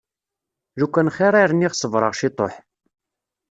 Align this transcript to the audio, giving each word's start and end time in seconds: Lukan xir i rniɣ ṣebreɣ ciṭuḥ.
Lukan 0.79 1.07
xir 1.15 1.33
i 1.37 1.43
rniɣ 1.51 1.73
ṣebreɣ 1.81 2.11
ciṭuḥ. 2.19 2.53